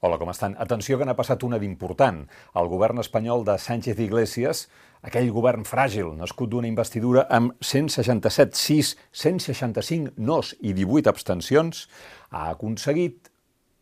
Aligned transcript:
Hola, 0.00 0.14
com 0.14 0.28
estan? 0.30 0.52
Atenció 0.62 0.94
que 0.94 1.06
n'ha 1.08 1.16
passat 1.18 1.42
una 1.42 1.58
d'important. 1.58 2.20
El 2.60 2.68
govern 2.70 3.02
espanyol 3.02 3.40
de 3.42 3.56
Sánchez 3.58 3.98
Iglesias, 3.98 4.60
aquell 5.02 5.32
govern 5.34 5.64
fràgil, 5.66 6.12
nascut 6.20 6.52
d'una 6.52 6.70
investidura 6.70 7.24
amb 7.34 7.56
167 7.58 8.54
6, 8.54 8.92
165 9.10 10.14
nos 10.22 10.52
i 10.62 10.76
18 10.78 11.10
abstencions, 11.10 11.88
ha 12.30 12.44
aconseguit 12.52 13.32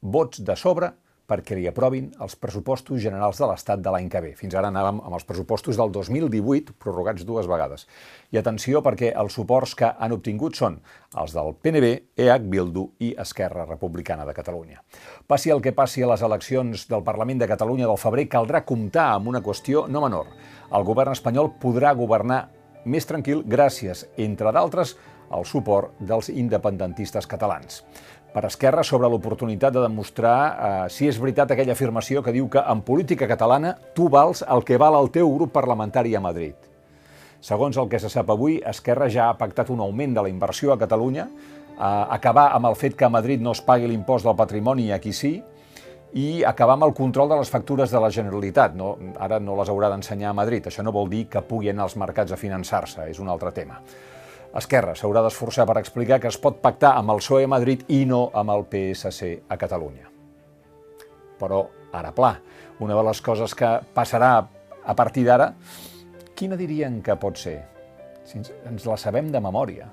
vots 0.00 0.40
de 0.40 0.56
sobre 0.56 0.94
perquè 1.27 1.56
li 1.58 1.66
aprovin 1.68 2.12
els 2.22 2.36
pressupostos 2.38 3.00
generals 3.02 3.40
de 3.42 3.48
l'Estat 3.50 3.82
de 3.82 3.92
l'any 3.92 4.09
que 4.11 4.22
ve. 4.22 4.32
Fins 4.38 4.54
ara 4.54 4.70
anàvem 4.72 5.00
amb 5.02 5.16
els 5.18 5.27
pressupostos 5.27 5.79
del 5.79 5.92
2018, 5.95 6.77
prorrogats 6.82 7.27
dues 7.27 7.48
vegades. 7.50 7.86
I 8.30 8.38
atenció 8.41 8.82
perquè 8.86 9.12
els 9.18 9.34
suports 9.34 9.74
que 9.78 9.91
han 9.91 10.14
obtingut 10.16 10.59
són 10.59 10.78
els 11.18 11.34
del 11.34 11.54
PNB, 11.62 11.92
EH, 12.16 12.46
Bildu 12.52 12.86
i 13.02 13.12
Esquerra 13.19 13.66
Republicana 13.66 14.27
de 14.28 14.34
Catalunya. 14.36 14.83
Passi 15.27 15.50
el 15.50 15.62
que 15.64 15.74
passi 15.74 16.05
a 16.05 16.12
les 16.12 16.23
eleccions 16.23 16.86
del 16.91 17.05
Parlament 17.06 17.42
de 17.42 17.50
Catalunya 17.50 17.91
del 17.91 18.00
febrer, 18.00 18.28
caldrà 18.30 18.62
comptar 18.64 19.11
amb 19.14 19.33
una 19.34 19.42
qüestió 19.42 19.86
no 19.88 20.05
menor. 20.05 20.30
El 20.74 20.86
govern 20.86 21.14
espanyol 21.14 21.52
podrà 21.62 21.95
governar 21.95 22.47
més 22.86 23.06
tranquil 23.06 23.42
gràcies, 23.42 24.06
entre 24.16 24.52
d'altres, 24.55 24.95
al 25.30 25.44
suport 25.44 25.96
dels 25.98 26.28
independentistes 26.30 27.26
catalans 27.26 27.82
per 28.36 28.44
Esquerra 28.44 28.82
sobre 28.84 29.08
l'oportunitat 29.08 29.72
de 29.72 29.80
demostrar 29.80 30.38
eh, 30.38 30.70
si 30.92 31.06
és 31.08 31.16
veritat 31.16 31.54
aquella 31.54 31.72
afirmació 31.72 32.20
que 32.20 32.34
diu 32.34 32.50
que 32.52 32.60
en 32.60 32.82
política 32.84 33.24
catalana 33.30 33.70
tu 33.96 34.10
vals 34.12 34.42
el 34.44 34.60
que 34.60 34.76
val 34.76 34.98
el 34.98 35.08
teu 35.14 35.30
grup 35.38 35.54
parlamentari 35.54 36.12
a 36.14 36.20
Madrid. 36.20 36.52
Segons 37.40 37.78
el 37.80 37.88
que 37.88 38.00
se 38.02 38.10
sap 38.12 38.28
avui, 38.34 38.58
Esquerra 38.60 39.08
ja 39.08 39.30
ha 39.30 39.38
pactat 39.40 39.70
un 39.72 39.80
augment 39.80 40.12
de 40.18 40.24
la 40.26 40.28
inversió 40.28 40.74
a 40.74 40.78
Catalunya, 40.78 41.24
eh, 41.30 41.80
acabar 42.18 42.50
amb 42.52 42.68
el 42.68 42.77
fet 42.77 42.96
que 42.96 43.06
a 43.08 43.12
Madrid 43.12 43.40
no 43.40 43.54
es 43.56 43.62
pagui 43.64 43.88
l'impost 43.88 44.28
del 44.28 44.36
patrimoni 44.36 44.90
i 44.90 44.92
aquí 44.92 45.14
sí, 45.16 45.38
i 46.12 46.44
acabar 46.44 46.77
amb 46.77 46.84
el 46.90 46.92
control 46.96 47.33
de 47.33 47.38
les 47.40 47.52
factures 47.52 47.88
de 47.92 48.00
la 48.05 48.11
Generalitat. 48.12 48.77
No, 48.77 48.98
ara 49.16 49.40
no 49.40 49.56
les 49.56 49.72
haurà 49.72 49.88
d'ensenyar 49.92 50.34
a 50.34 50.36
Madrid. 50.36 50.68
Això 50.68 50.84
no 50.84 50.92
vol 50.92 51.08
dir 51.12 51.24
que 51.33 51.40
pugui 51.44 51.72
anar 51.72 51.88
als 51.88 51.96
mercats 51.96 52.33
a 52.33 52.40
finançar-se, 52.40 53.08
és 53.08 53.20
un 53.20 53.33
altre 53.33 53.52
tema. 53.56 53.80
Esquerra 54.56 54.94
s'haurà 54.96 55.20
d'esforçar 55.26 55.66
per 55.68 55.76
explicar 55.82 56.16
que 56.20 56.30
es 56.32 56.38
pot 56.40 56.62
pactar 56.62 56.94
amb 56.96 57.12
el 57.12 57.20
PSOE 57.20 57.44
a 57.44 57.50
Madrid 57.52 57.82
i 57.92 58.04
no 58.08 58.30
amb 58.32 58.54
el 58.54 58.64
PSC 58.70 59.32
a 59.52 59.58
Catalunya. 59.60 60.08
Però, 61.36 61.60
ara 61.92 62.12
pla, 62.16 62.32
una 62.80 62.96
de 62.96 63.02
les 63.04 63.20
coses 63.20 63.52
que 63.54 63.74
passarà 63.94 64.30
a 64.86 64.94
partir 64.96 65.27
d'ara, 65.27 65.50
quina 66.36 66.56
dirien 66.56 67.02
que 67.04 67.18
pot 67.20 67.36
ser? 67.36 67.58
Si 68.24 68.40
ens 68.40 68.88
la 68.88 68.96
sabem 68.96 69.28
de 69.32 69.44
memòria. 69.44 69.90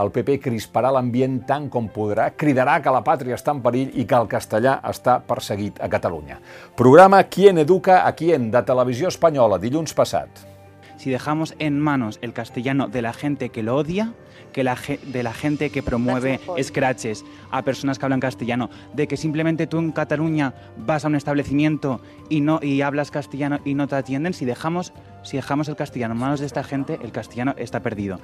El 0.00 0.10
PP 0.10 0.40
crisparà 0.42 0.90
l'ambient 0.90 1.36
tant 1.46 1.68
com 1.70 1.86
podrà, 1.92 2.30
cridarà 2.34 2.80
que 2.82 2.94
la 2.94 3.04
pàtria 3.06 3.36
està 3.36 3.52
en 3.54 3.60
perill 3.62 3.92
i 4.00 4.06
que 4.08 4.16
el 4.16 4.26
castellà 4.32 4.78
està 4.90 5.20
perseguit 5.28 5.78
a 5.78 5.90
Catalunya. 5.92 6.40
Programa 6.74 7.22
Quien 7.28 7.60
educa 7.62 8.00
a 8.02 8.16
quien, 8.16 8.50
de 8.50 8.64
Televisió 8.66 9.12
Espanyola, 9.12 9.60
dilluns 9.62 9.94
passat 9.94 10.53
si 10.96 11.10
dejamos 11.10 11.54
en 11.58 11.80
manos 11.80 12.18
el 12.22 12.32
castellano 12.32 12.88
de 12.88 13.02
la 13.02 13.12
gente 13.12 13.50
que 13.50 13.62
lo 13.62 13.76
odia, 13.76 14.14
que 14.52 14.64
la, 14.64 14.76
de 15.02 15.22
la 15.22 15.32
gente 15.32 15.70
que 15.70 15.82
promueve 15.82 16.40
scratches 16.62 17.24
a 17.50 17.62
personas 17.62 17.98
que 17.98 18.06
hablan 18.06 18.20
castellano, 18.20 18.70
de 18.94 19.08
que 19.08 19.16
simplemente 19.16 19.66
tú 19.66 19.78
en 19.78 19.92
Cataluña 19.92 20.54
vas 20.76 21.04
a 21.04 21.08
un 21.08 21.16
establecimiento 21.16 22.00
y 22.28 22.40
no 22.40 22.60
y 22.62 22.82
hablas 22.82 23.10
castellano 23.10 23.58
y 23.64 23.74
no 23.74 23.88
te 23.88 23.96
atienden, 23.96 24.34
si 24.34 24.44
dejamos 24.44 24.92
si 25.24 25.36
dejamos 25.36 25.68
el 25.68 25.76
castellano 25.76 26.14
en 26.14 26.20
manos 26.20 26.40
de 26.40 26.46
esta 26.46 26.62
gente, 26.62 26.98
el 27.02 27.10
castellano 27.10 27.54
està 27.56 27.80
perdido. 27.80 28.20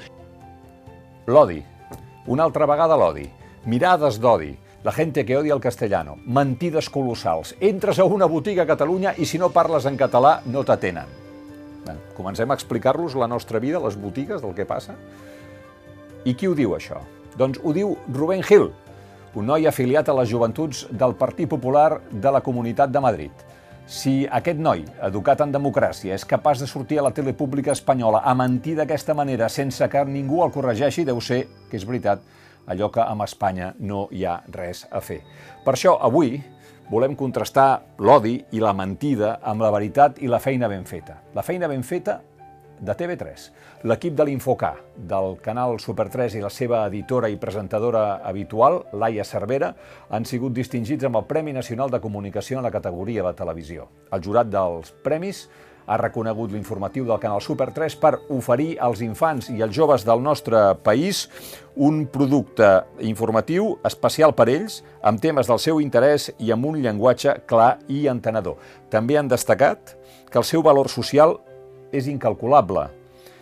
L'odi. 1.27 1.63
Una 2.29 2.45
altra 2.45 2.69
vegada 2.69 2.97
l'odi. 3.01 3.25
Mirades 3.65 4.21
d'odi. 4.21 4.53
La 4.85 4.93
gente 4.93 5.25
que 5.25 5.37
odia 5.37 5.55
el 5.55 5.61
castellano. 5.61 6.17
Mentides 6.25 6.91
colossals. 6.91 7.57
Entres 7.61 7.99
a 7.99 8.05
una 8.05 8.29
botiga 8.29 8.65
a 8.65 8.69
Catalunya 8.69 9.15
i 9.17 9.27
si 9.27 9.41
no 9.41 9.51
parles 9.53 9.89
en 9.89 9.97
català 9.97 10.41
no 10.47 10.65
t'atenen. 10.65 11.20
Comencem 12.17 12.51
a 12.51 12.57
explicar-los 12.59 13.17
la 13.17 13.29
nostra 13.29 13.59
vida, 13.59 13.81
les 13.81 13.97
botigues, 13.97 14.43
del 14.43 14.55
que 14.55 14.67
passa. 14.69 14.97
I 16.25 16.35
qui 16.35 16.49
ho 16.49 16.55
diu, 16.55 16.75
això? 16.77 17.01
Doncs 17.39 17.61
ho 17.63 17.73
diu 17.73 17.95
Rubén 18.13 18.43
Gil, 18.45 18.69
un 19.35 19.47
noi 19.47 19.69
afiliat 19.71 20.09
a 20.11 20.17
les 20.19 20.29
joventuts 20.29 20.87
del 20.91 21.15
Partit 21.15 21.49
Popular 21.49 22.01
de 22.11 22.33
la 22.35 22.43
Comunitat 22.43 22.91
de 22.91 23.01
Madrid. 23.01 23.47
Si 23.91 24.27
aquest 24.31 24.59
noi, 24.59 24.85
educat 25.03 25.41
en 25.43 25.55
democràcia, 25.55 26.15
és 26.15 26.27
capaç 26.27 26.61
de 26.63 26.69
sortir 26.71 27.01
a 27.01 27.07
la 27.09 27.15
tele 27.15 27.33
pública 27.35 27.73
espanyola 27.73 28.21
a 28.23 28.35
mentir 28.39 28.77
d'aquesta 28.79 29.15
manera 29.15 29.49
sense 29.49 29.89
que 29.91 30.05
ningú 30.07 30.45
el 30.45 30.53
corregeixi, 30.55 31.07
deu 31.07 31.19
ser 31.21 31.45
que 31.71 31.79
és 31.79 31.87
veritat 31.87 32.23
allò 32.71 32.91
que 32.95 33.03
amb 33.03 33.27
Espanya 33.27 33.75
no 33.79 34.07
hi 34.15 34.25
ha 34.25 34.39
res 34.55 34.87
a 34.91 35.03
fer. 35.05 35.21
Per 35.65 35.75
això, 35.75 35.97
avui, 36.01 36.39
volem 36.91 37.15
contrastar 37.19 37.83
l'odi 38.03 38.39
i 38.57 38.63
la 38.63 38.73
mentida 38.75 39.37
amb 39.43 39.63
la 39.63 39.71
veritat 39.75 40.23
i 40.23 40.31
la 40.31 40.41
feina 40.43 40.71
ben 40.71 40.87
feta. 40.87 41.21
La 41.35 41.45
feina 41.47 41.69
ben 41.71 41.85
feta 41.87 42.21
de 42.81 42.95
TV3. 42.97 43.49
L'equip 43.85 44.17
de 44.17 44.25
l'Infocà, 44.25 44.73
del 44.97 45.37
canal 45.45 45.79
Super3 45.81 46.39
i 46.39 46.43
la 46.43 46.51
seva 46.53 46.83
editora 46.89 47.29
i 47.29 47.39
presentadora 47.41 48.21
habitual, 48.27 48.81
Laia 48.93 49.25
Cervera, 49.25 49.75
han 50.09 50.25
sigut 50.25 50.57
distingits 50.57 51.05
amb 51.05 51.21
el 51.21 51.27
Premi 51.29 51.53
Nacional 51.57 51.93
de 51.93 52.01
Comunicació 52.01 52.59
en 52.59 52.69
la 52.69 52.73
categoria 52.73 53.25
de 53.27 53.35
televisió. 53.37 53.89
El 54.13 54.25
jurat 54.25 54.49
dels 54.51 54.95
premis 55.05 55.47
ha 55.91 55.97
reconegut 55.99 56.53
l'informatiu 56.55 57.05
del 57.07 57.19
canal 57.19 57.43
Super 57.43 57.73
3 57.75 57.97
per 57.99 58.13
oferir 58.31 58.77
als 58.79 59.01
infants 59.03 59.49
i 59.51 59.59
als 59.65 59.75
joves 59.75 60.05
del 60.07 60.23
nostre 60.23 60.61
país 60.87 61.25
un 61.75 62.05
producte 62.07 62.69
informatiu 63.03 63.73
especial 63.89 64.37
per 64.39 64.47
ells, 64.53 64.85
amb 65.03 65.19
temes 65.19 65.51
del 65.51 65.59
seu 65.59 65.81
interès 65.83 66.29
i 66.39 66.55
amb 66.55 66.69
un 66.71 66.79
llenguatge 66.79 67.41
clar 67.51 67.81
i 67.91 68.05
entenedor. 68.13 68.61
També 68.91 69.19
han 69.19 69.31
destacat 69.31 69.97
que 70.31 70.39
el 70.39 70.47
seu 70.47 70.63
valor 70.63 70.89
social 70.93 71.41
és 71.91 72.07
incalculable 72.07 72.87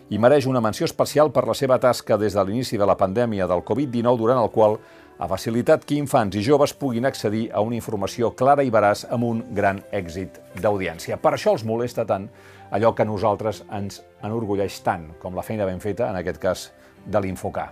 i 0.08 0.16
mereix 0.16 0.47
una 0.48 0.62
menció 0.64 0.87
especial 0.88 1.28
per 1.32 1.44
la 1.44 1.56
seva 1.56 1.76
tasca 1.78 2.16
des 2.16 2.32
de 2.32 2.44
l'inici 2.48 2.81
de 2.81 2.87
la 2.88 2.97
pandèmia 2.97 3.47
del 3.47 3.60
Covid-19, 3.60 4.16
durant 4.16 4.41
el 4.41 4.48
qual 4.48 4.78
ha 5.18 5.26
facilitat 5.26 5.82
que 5.84 5.96
infants 5.98 6.36
i 6.38 6.44
joves 6.46 6.72
puguin 6.78 7.06
accedir 7.08 7.48
a 7.50 7.60
una 7.64 7.74
informació 7.74 8.30
clara 8.38 8.62
i 8.62 8.70
veraç 8.70 9.04
amb 9.10 9.26
un 9.26 9.42
gran 9.54 9.80
èxit 9.90 10.38
d'audiència. 10.62 11.18
Per 11.18 11.34
això 11.34 11.56
els 11.56 11.66
molesta 11.66 12.06
tant 12.06 12.28
allò 12.70 12.94
que 12.94 13.02
a 13.02 13.08
nosaltres 13.08 13.64
ens 13.74 14.02
enorgulleix 14.22 14.78
tant, 14.86 15.08
com 15.18 15.34
la 15.34 15.42
feina 15.42 15.66
ben 15.66 15.80
feta, 15.82 16.10
en 16.10 16.20
aquest 16.20 16.38
cas, 16.38 16.70
de 17.04 17.20
l'Infocà. 17.20 17.66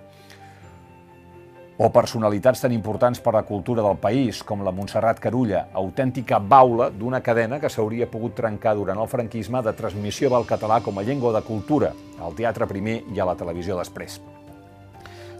O 1.76 1.90
personalitats 1.92 2.62
tan 2.64 2.72
importants 2.72 3.20
per 3.20 3.34
a 3.34 3.36
la 3.36 3.44
cultura 3.44 3.82
del 3.84 3.98
país, 4.00 4.40
com 4.42 4.64
la 4.64 4.72
Montserrat 4.72 5.20
Carulla, 5.20 5.66
autèntica 5.76 6.40
baula 6.40 6.88
d'una 6.88 7.20
cadena 7.20 7.60
que 7.60 7.68
s'hauria 7.68 8.08
pogut 8.08 8.34
trencar 8.40 8.72
durant 8.78 8.98
el 8.98 9.12
franquisme 9.12 9.60
de 9.62 9.76
transmissió 9.76 10.32
del 10.32 10.48
català 10.48 10.80
com 10.80 10.98
a 10.98 11.04
llengua 11.04 11.36
de 11.36 11.44
cultura, 11.44 11.92
al 12.18 12.34
teatre 12.34 12.66
primer 12.66 13.02
i 13.12 13.20
a 13.20 13.28
la 13.28 13.36
televisió 13.36 13.76
després. 13.76 14.18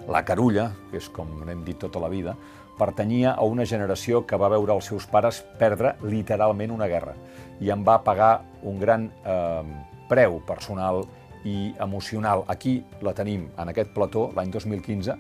La 0.09 0.22
Carulla, 0.25 0.71
que 0.93 1.00
és 1.00 1.09
com 1.11 1.31
n'hem 1.43 1.65
dit 1.67 1.78
tota 1.83 1.99
la 2.03 2.11
vida, 2.12 2.37
pertanyia 2.78 3.33
a 3.34 3.44
una 3.49 3.65
generació 3.67 4.22
que 4.28 4.39
va 4.39 4.50
veure 4.53 4.75
els 4.77 4.87
seus 4.93 5.06
pares 5.11 5.41
perdre 5.59 5.97
literalment 6.05 6.75
una 6.75 6.87
guerra 6.87 7.15
i 7.61 7.72
en 7.72 7.83
va 7.83 8.03
pagar 8.05 8.43
un 8.69 8.78
gran 8.78 9.09
eh, 9.25 9.62
preu 10.11 10.39
personal 10.47 11.06
i 11.47 11.72
emocional. 11.81 12.45
Aquí 12.53 12.78
la 13.03 13.15
tenim, 13.16 13.49
en 13.56 13.72
aquest 13.72 13.95
plató, 13.95 14.28
l'any 14.37 14.53
2015, 14.53 15.16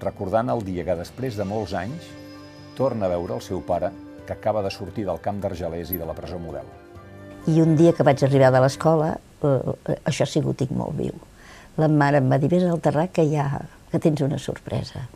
recordant 0.00 0.52
el 0.54 0.62
dia 0.64 0.84
que 0.86 0.96
després 0.96 1.36
de 1.36 1.44
molts 1.44 1.74
anys 1.74 2.06
torna 2.78 3.08
a 3.08 3.12
veure 3.12 3.36
el 3.36 3.42
seu 3.44 3.60
pare 3.66 3.90
que 4.26 4.36
acaba 4.36 4.62
de 4.62 4.70
sortir 4.70 5.04
del 5.08 5.20
camp 5.20 5.40
d'Argelers 5.42 5.90
i 5.90 5.98
de 5.98 6.06
la 6.06 6.14
presó 6.14 6.38
model. 6.38 6.68
I 7.50 7.60
un 7.64 7.74
dia 7.76 7.92
que 7.96 8.06
vaig 8.06 8.22
arribar 8.24 8.52
de 8.54 8.62
l'escola, 8.62 9.16
eh, 9.42 9.98
això 10.04 10.28
sí 10.28 10.40
que 10.40 10.52
ho 10.52 10.56
tinc 10.56 10.72
molt 10.76 10.96
viu. 10.96 11.16
La 11.80 11.88
mare 11.88 12.20
em 12.20 12.30
va 12.30 12.38
dir, 12.38 12.50
vés 12.52 12.64
al 12.68 12.80
terrat 12.84 13.12
que 13.16 13.24
hi 13.26 13.36
ha 13.40 13.48
que 13.90 13.98
tens 13.98 14.22
una 14.24 14.38
sorpresa. 14.38 15.06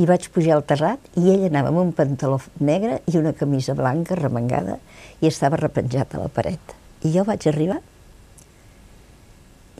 I 0.00 0.06
vaig 0.08 0.28
pujar 0.32 0.56
al 0.56 0.64
terrat 0.64 1.10
i 1.20 1.28
ell 1.34 1.44
anava 1.50 1.68
amb 1.68 1.82
un 1.82 1.90
pantaló 1.96 2.38
negre 2.64 3.02
i 3.12 3.18
una 3.20 3.34
camisa 3.36 3.76
blanca 3.76 4.16
remengada 4.16 4.78
i 5.20 5.28
estava 5.28 5.60
repenjat 5.60 6.14
a 6.14 6.22
la 6.22 6.30
paret. 6.32 6.76
I 7.04 7.12
jo 7.12 7.26
vaig 7.28 7.46
arribar 7.48 7.80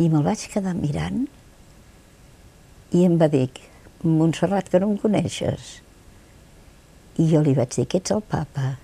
i 0.03 0.09
me'l 0.09 0.25
vaig 0.27 0.45
quedar 0.53 0.75
mirant 0.77 1.25
i 2.93 3.07
em 3.09 3.17
va 3.21 3.29
dir, 3.33 3.49
Montserrat, 4.05 4.69
que 4.69 4.81
no 4.83 4.91
em 4.91 4.97
coneixes. 5.01 5.79
I 7.23 7.29
jo 7.31 7.41
li 7.41 7.55
vaig 7.57 7.73
dir 7.77 7.87
que 7.89 8.03
ets 8.03 8.13
el 8.13 8.21
papa. 8.21 8.75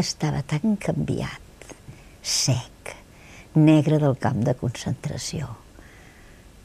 Estava 0.00 0.40
tan 0.46 0.78
canviat, 0.80 1.74
sec, 2.22 2.94
negre 3.58 3.98
del 4.00 4.16
camp 4.22 4.44
de 4.46 4.54
concentració 4.56 5.50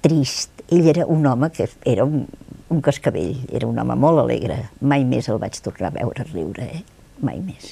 trist. 0.05 0.51
Ell 0.69 0.87
era 0.89 1.05
un 1.09 1.25
home 1.25 1.49
que 1.53 1.67
era 1.85 2.05
un, 2.05 2.25
un 2.69 2.81
cascavell, 2.81 3.41
era 3.53 3.67
un 3.67 3.79
home 3.81 3.97
molt 3.97 4.21
alegre. 4.25 4.59
Mai 4.81 5.05
més 5.07 5.29
el 5.33 5.41
vaig 5.41 5.57
tornar 5.65 5.91
a 5.91 5.97
veure 5.97 6.27
riure, 6.31 6.69
eh? 6.79 6.83
Mai 7.25 7.41
més. 7.45 7.71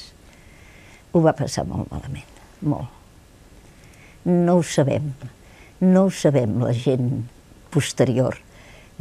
Ho 1.14 1.22
va 1.22 1.36
passar 1.38 1.66
molt 1.70 1.92
malament, 1.94 2.30
molt. 2.66 2.90
No 4.26 4.58
ho 4.58 4.64
sabem, 4.66 5.12
no 5.84 6.08
ho 6.08 6.14
sabem 6.16 6.56
la 6.64 6.72
gent 6.74 7.26
posterior, 7.74 8.38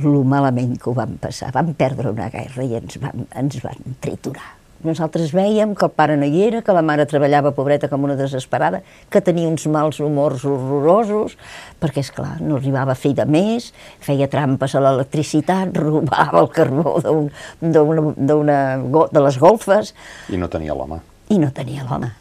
lo 0.03 0.23
malament 0.27 0.75
que 0.81 0.91
ho 0.91 0.97
van 0.97 1.15
passar. 1.23 1.53
Vam 1.55 1.73
perdre 1.79 2.11
una 2.13 2.29
guerra 2.33 2.67
i 2.67 2.77
ens 2.81 2.99
van, 3.01 3.29
ens 3.39 3.61
van 3.65 3.97
triturar, 4.03 4.51
nosaltres 4.85 5.31
veiem 5.35 5.75
que 5.79 5.85
el 5.87 5.93
pare 5.95 6.17
no 6.19 6.27
hi 6.27 6.43
era, 6.47 6.63
que 6.63 6.73
la 6.75 6.83
mare 6.83 7.07
treballava 7.07 7.53
pobreta 7.57 7.89
com 7.89 8.05
una 8.05 8.17
desesperada, 8.19 8.83
que 9.11 9.21
tenia 9.25 9.49
uns 9.49 9.67
mals 9.71 10.01
humors 10.03 10.45
horrorosos, 10.49 11.37
perquè, 11.81 12.03
és 12.03 12.11
clar 12.15 12.37
no 12.41 12.57
arribava 12.59 12.93
a 12.93 12.99
fer 12.99 13.13
de 13.19 13.25
més, 13.27 13.71
feia 14.03 14.29
trampes 14.33 14.75
a 14.75 14.83
l'electricitat, 14.85 15.77
robava 15.85 16.41
el 16.43 16.51
carbó 16.55 16.97
d'un- 17.05 17.31
d'una 17.63 18.07
d'una 18.17 18.59
go- 18.91 19.09
de 19.13 19.21
les 19.25 19.39
golfes 19.39 19.95
I 20.29 20.37
no 20.41 20.49
tenia 20.53 20.75
l'home. 20.75 21.01
i 21.31 21.39
no 21.39 21.51
tenia 21.55 21.85
l'home. 21.89 22.13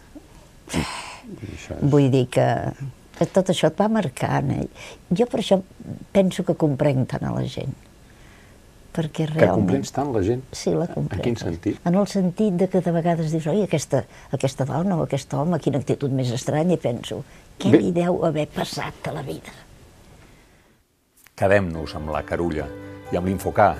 És... 0.72 1.68
Vull 1.82 2.10
dir 2.12 2.26
que, 2.32 2.46
que 3.18 3.26
tot 3.32 3.50
això 3.54 3.70
et 3.72 3.78
va 3.80 3.88
marcant. 3.92 4.50
Eh? 4.52 4.66
Jo 5.16 5.26
per 5.32 5.40
això 5.42 5.58
penso 6.12 6.44
que 6.44 6.56
comprenc 6.60 7.08
tant 7.14 7.24
a 7.28 7.34
la 7.36 7.44
gent. 7.48 7.72
Perquè 8.92 9.24
Que 9.24 9.32
realment... 9.32 9.62
comprens 9.62 9.94
tant 9.96 10.10
la 10.12 10.22
gent? 10.26 10.42
Sí, 10.52 10.74
la 10.76 10.88
comprenc. 10.92 11.22
En 11.22 11.24
quin 11.24 11.38
sentit? 11.40 11.78
En 11.88 11.96
el 11.96 12.08
sentit 12.12 12.58
de 12.60 12.68
que 12.68 12.82
de 12.84 12.92
vegades 12.92 13.32
dius, 13.32 13.48
oi, 13.48 13.62
aquesta, 13.64 14.04
aquesta 14.36 14.68
dona 14.68 14.98
o 15.00 15.06
aquest 15.06 15.32
home, 15.34 15.60
quina 15.64 15.80
actitud 15.80 16.12
més 16.12 16.32
estranya, 16.36 16.76
i 16.76 16.82
penso, 16.82 17.22
què 17.62 17.72
Bé. 17.72 17.80
li 17.80 17.94
deu 17.96 18.20
haver 18.28 18.50
passat 18.52 19.08
a 19.08 19.16
la 19.16 19.24
vida? 19.24 19.54
Quedem-nos 21.40 21.96
amb 21.98 22.12
la 22.14 22.26
carulla 22.28 22.68
i 23.12 23.18
amb 23.18 23.32
l'infocar, 23.32 23.74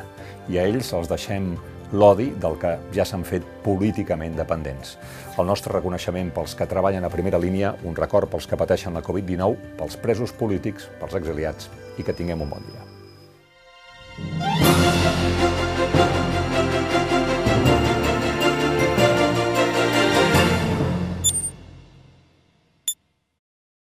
i 0.50 0.58
a 0.58 0.64
ells 0.70 0.94
els 0.96 1.12
deixem 1.12 1.52
l'odi 1.92 2.30
del 2.40 2.56
que 2.60 2.72
ja 2.96 3.04
s'han 3.08 3.26
fet 3.28 3.44
políticament 3.66 4.38
dependents. 4.40 4.96
El 5.38 5.50
nostre 5.50 5.74
reconeixement 5.76 6.32
pels 6.36 6.56
que 6.56 6.68
treballen 6.72 7.04
a 7.04 7.12
primera 7.12 7.40
línia, 7.42 7.76
un 7.84 8.00
record 8.00 8.32
pels 8.32 8.48
que 8.48 8.60
pateixen 8.60 8.96
la 8.96 9.04
Covid-19, 9.04 9.76
pels 9.80 10.00
presos 10.00 10.32
polítics, 10.32 10.88
pels 11.04 11.20
exiliats, 11.20 11.70
i 12.00 12.08
que 12.08 12.16
tinguem 12.16 12.48
un 12.48 12.56
bon 12.56 12.72
dia. 12.72 12.91